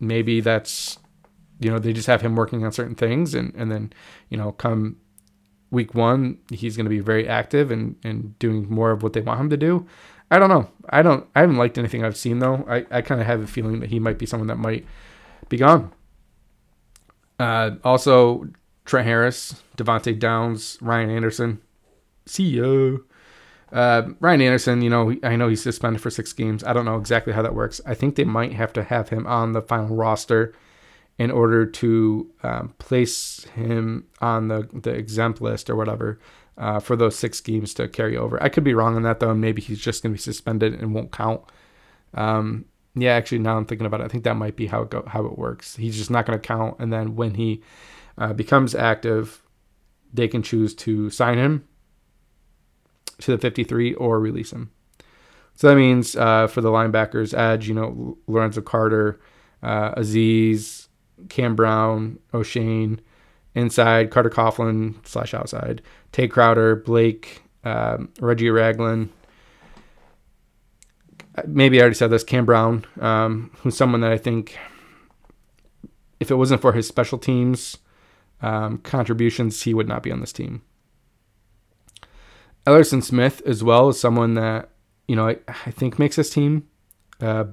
[0.00, 0.98] Maybe that's
[1.60, 3.92] you know they just have him working on certain things, and and then
[4.28, 4.96] you know come
[5.70, 9.20] week one he's going to be very active and and doing more of what they
[9.20, 9.86] want him to do.
[10.30, 10.68] I don't know.
[10.90, 11.26] I don't.
[11.34, 12.64] I haven't liked anything I've seen though.
[12.68, 14.84] I I kind of have a feeling that he might be someone that might
[15.48, 15.92] be gone.
[17.38, 18.48] Uh, also,
[18.88, 21.60] Trent Harris, Devante Downs, Ryan Anderson.
[22.24, 22.58] See.
[23.70, 26.64] Uh, Ryan Anderson, you know, I know he's suspended for six games.
[26.64, 27.82] I don't know exactly how that works.
[27.84, 30.54] I think they might have to have him on the final roster
[31.18, 36.18] in order to um, place him on the, the exempt list or whatever
[36.56, 38.42] uh, for those six games to carry over.
[38.42, 39.34] I could be wrong on that though.
[39.34, 41.42] Maybe he's just going to be suspended and won't count.
[42.14, 44.04] Um, yeah, actually, now I'm thinking about it.
[44.04, 45.76] I think that might be how it go, how it works.
[45.76, 47.62] He's just not going to count, and then when he
[48.16, 49.42] uh, becomes active,
[50.12, 51.66] they can choose to sign him
[53.18, 54.70] to the 53 or release him.
[55.54, 59.20] So that means uh, for the linebackers, Edge, you know, Lorenzo Carter,
[59.62, 60.86] uh, Azeez,
[61.28, 63.00] Cam Brown, Oshane,
[63.54, 69.10] inside Carter Coughlin slash outside, Tae Crowder, Blake, um, Reggie Ragland.
[71.46, 72.24] Maybe I already said this.
[72.24, 74.56] Cam Brown, um, who's someone that I think,
[76.20, 77.76] if it wasn't for his special teams
[78.40, 80.62] um, contributions, he would not be on this team.
[82.66, 84.70] Elerson Smith, as well is someone that
[85.06, 86.68] you know I, I think makes this team.
[87.20, 87.44] Uh,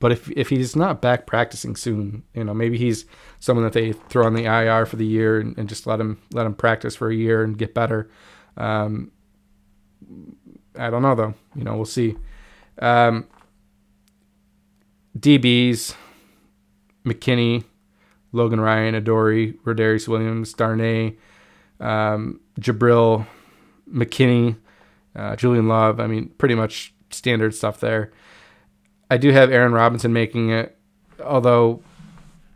[0.00, 3.04] but if if he's not back practicing soon, you know maybe he's
[3.40, 6.20] someone that they throw on the IR for the year and, and just let him
[6.32, 8.10] let him practice for a year and get better.
[8.56, 9.12] Um,
[10.76, 11.34] I don't know though.
[11.54, 12.16] You know we'll see.
[12.78, 13.26] Um,
[15.18, 15.94] DBs,
[17.04, 17.64] McKinney,
[18.32, 21.16] Logan Ryan, Adoree, Rodarius Williams, Darnay,
[21.80, 23.26] um, Jabrill,
[23.90, 24.56] McKinney,
[25.16, 26.00] uh, Julian Love.
[26.00, 28.12] I mean, pretty much standard stuff there.
[29.10, 30.76] I do have Aaron Robinson making it,
[31.24, 31.82] although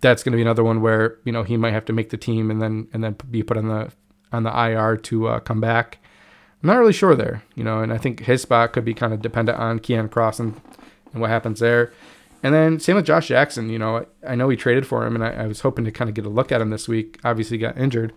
[0.01, 2.17] that's going to be another one where you know he might have to make the
[2.17, 3.91] team and then and then be put on the
[4.33, 5.99] on the IR to uh, come back.
[6.63, 9.13] I'm not really sure there, you know, and I think his spot could be kind
[9.13, 10.61] of dependent on Keion Cross and,
[11.13, 11.93] and what happens there.
[12.43, 15.15] And then same with Josh Jackson, you know, I, I know we traded for him
[15.15, 17.19] and I, I was hoping to kind of get a look at him this week.
[17.25, 18.13] Obviously, got injured.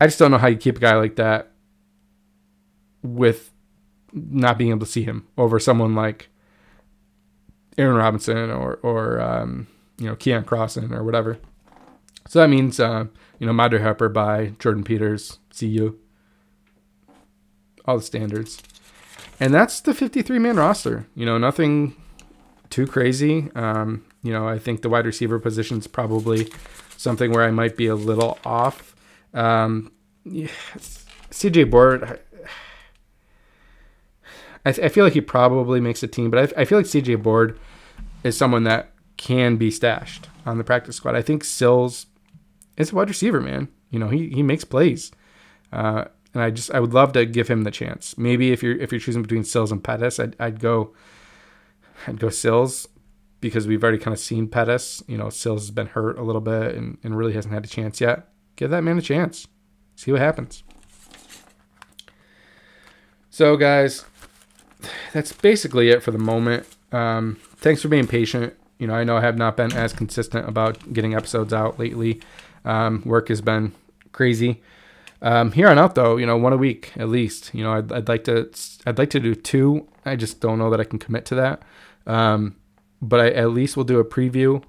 [0.00, 1.50] I just don't know how you keep a guy like that
[3.02, 3.50] with
[4.12, 6.28] not being able to see him over someone like
[7.76, 9.66] Aaron Robinson or or um,
[9.98, 11.38] you know Keion Crossen or whatever.
[12.28, 13.06] So that means uh,
[13.38, 15.98] you know Madre Harper by Jordan Peters, CU,
[17.88, 18.62] all the standards,
[19.40, 21.06] and that's the 53 man roster.
[21.14, 21.96] You know nothing
[22.70, 23.50] too crazy.
[23.54, 26.52] Um, you know I think the wide receiver position is probably
[26.96, 28.94] something where I might be a little off.
[29.32, 29.92] Um,
[30.24, 30.48] yeah,
[31.30, 32.20] CJ Board,
[34.64, 37.22] I, I feel like he probably makes a team, but I, I feel like CJ
[37.22, 37.58] Board
[38.22, 41.14] is someone that can be stashed on the practice squad.
[41.14, 42.06] I think Sills
[42.76, 43.68] is a wide receiver, man.
[43.90, 45.10] You know, he he makes plays,
[45.72, 46.04] uh,
[46.34, 48.16] and I just I would love to give him the chance.
[48.18, 50.94] Maybe if you're if you're choosing between Sills and Pettis, I'd I'd go
[52.06, 52.88] I'd go Sills
[53.40, 55.02] because we've already kind of seen Pettis.
[55.06, 57.68] You know, Sills has been hurt a little bit and, and really hasn't had a
[57.68, 58.28] chance yet.
[58.56, 59.46] Give that man a chance.
[59.96, 60.62] See what happens.
[63.30, 64.04] So, guys,
[65.12, 66.66] that's basically it for the moment.
[66.90, 68.54] Um, thanks for being patient.
[68.78, 72.20] You know, I know I have not been as consistent about getting episodes out lately.
[72.64, 73.72] Um, work has been
[74.12, 74.60] crazy.
[75.20, 77.52] Um, here on out, though, you know, one a week at least.
[77.52, 78.50] You know, I'd, I'd like to,
[78.86, 79.88] I'd like to do two.
[80.04, 81.62] I just don't know that I can commit to that.
[82.06, 82.56] Um,
[83.02, 84.62] but I at least we'll do a preview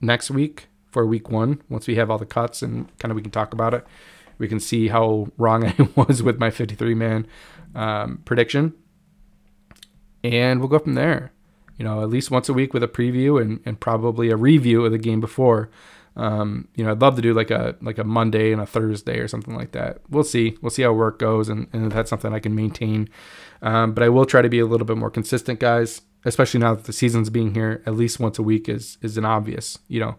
[0.00, 3.22] next week for week one once we have all the cuts and kind of we
[3.22, 3.86] can talk about it.
[4.38, 7.26] We can see how wrong I was with my 53 man
[7.74, 8.74] um, prediction
[10.22, 11.32] and we'll go from there.
[11.76, 14.84] You know, at least once a week with a preview and, and probably a review
[14.84, 15.70] of the game before.
[16.16, 19.18] Um, you know, I'd love to do like a like a Monday and a Thursday
[19.18, 20.00] or something like that.
[20.08, 20.56] We'll see.
[20.60, 23.08] We'll see how work goes and, and if that's something I can maintain.
[23.62, 26.02] Um, but I will try to be a little bit more consistent, guys.
[26.24, 29.24] Especially now that the season's being here, at least once a week is is an
[29.24, 30.16] obvious, you know.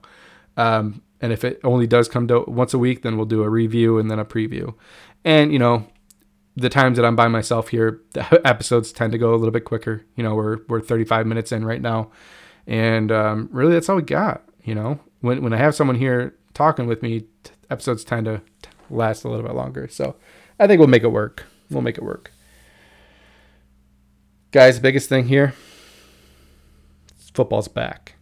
[0.57, 3.49] Um, and if it only does come to once a week, then we'll do a
[3.49, 4.73] review and then a preview.
[5.23, 5.85] And you know,
[6.55, 9.65] the times that I'm by myself here, the episodes tend to go a little bit
[9.65, 10.05] quicker.
[10.15, 12.11] You know, we're we're 35 minutes in right now,
[12.65, 14.43] and um, really that's all we got.
[14.63, 18.41] You know, when when I have someone here talking with me, t- episodes tend to
[18.89, 19.87] last a little bit longer.
[19.87, 20.15] So
[20.59, 21.45] I think we'll make it work.
[21.69, 22.31] We'll make it work.
[24.51, 25.53] Guys, biggest thing here,
[27.33, 28.15] football's back.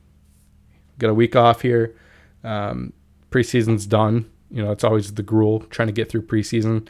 [1.00, 1.96] Got a week off here.
[2.44, 2.94] Um,
[3.32, 4.30] preseason's done.
[4.52, 6.88] You know, it's always the gruel trying to get through preseason.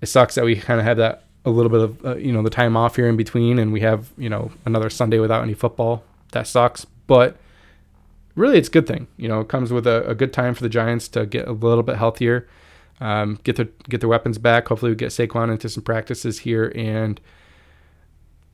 [0.00, 2.42] It sucks that we kind of have that a little bit of uh, you know
[2.42, 5.54] the time off here in between, and we have you know another Sunday without any
[5.54, 6.02] football.
[6.32, 7.36] That sucks, but
[8.34, 9.08] really it's a good thing.
[9.16, 11.52] You know, it comes with a, a good time for the Giants to get a
[11.52, 12.48] little bit healthier,
[13.00, 14.68] um, get their get their weapons back.
[14.68, 17.20] Hopefully, we get Saquon into some practices here and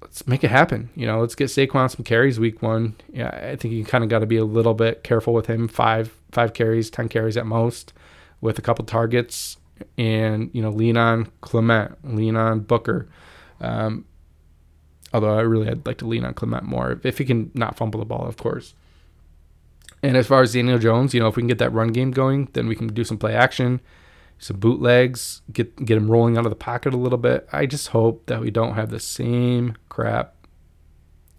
[0.03, 0.91] let's make it happen.
[0.95, 2.97] You know, let's get Saquon some carries week one.
[3.13, 5.69] Yeah, I think you kind of got to be a little bit careful with him.
[5.69, 7.93] Five five carries, ten carries at most,
[8.41, 9.57] with a couple targets,
[9.97, 13.09] and you know, lean on Clement, lean on Booker.
[13.61, 14.05] Um,
[15.13, 18.01] although I really I'd like to lean on Clement more if he can not fumble
[18.01, 18.75] the ball, of course.
[20.03, 22.11] And as far as Daniel Jones, you know, if we can get that run game
[22.11, 23.81] going, then we can do some play action
[24.39, 27.49] some bootlegs, get get him rolling out of the pocket a little bit.
[27.53, 30.35] I just hope that we don't have the same crap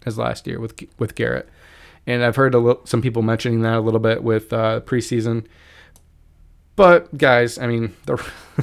[0.04, 1.48] as last year with with Garrett.
[2.06, 5.46] And I've heard little, some people mentioning that a little bit with uh, preseason.
[6.76, 8.22] But guys, I mean the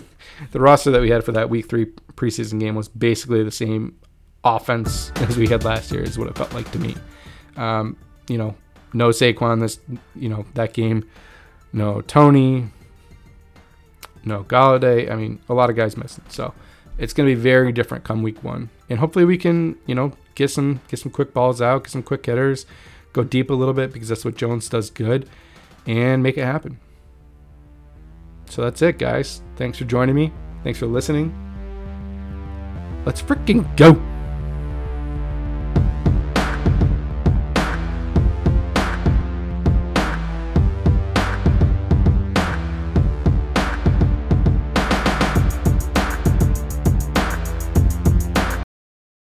[0.51, 3.97] the roster that we had for that week three preseason game was basically the same
[4.43, 6.03] offense as we had last year.
[6.03, 6.95] Is what it felt like to me.
[7.55, 8.55] Um, you know,
[8.93, 9.79] no Saquon this
[10.15, 11.07] you know that game,
[11.73, 12.69] no Toney.
[14.27, 15.09] no Golladay.
[15.11, 16.25] I mean, a lot of guys missing.
[16.29, 16.53] So
[16.97, 18.69] it's going to be very different come week one.
[18.89, 22.03] And hopefully we can, you know, get some get some quick balls out, get some
[22.03, 22.65] quick hitters,
[23.13, 25.29] go deep a little bit because that's what Jones does good,
[25.85, 26.79] and make it happen.
[28.49, 29.41] So that's it, guys.
[29.55, 30.31] Thanks for joining me.
[30.63, 31.33] Thanks for listening.
[33.05, 34.01] Let's freaking go.